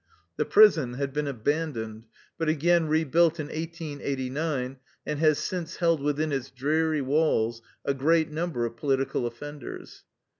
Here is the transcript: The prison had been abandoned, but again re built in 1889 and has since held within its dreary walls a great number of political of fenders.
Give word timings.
The 0.37 0.45
prison 0.45 0.93
had 0.93 1.13
been 1.13 1.27
abandoned, 1.27 2.05
but 2.39 2.49
again 2.49 2.87
re 2.87 3.03
built 3.03 3.39
in 3.39 3.49
1889 3.49 4.77
and 5.05 5.19
has 5.19 5.37
since 5.37 5.75
held 5.75 6.01
within 6.01 6.31
its 6.31 6.49
dreary 6.49 7.01
walls 7.01 7.61
a 7.85 7.93
great 7.93 8.31
number 8.31 8.65
of 8.65 8.77
political 8.77 9.27
of 9.27 9.35
fenders. 9.35 10.01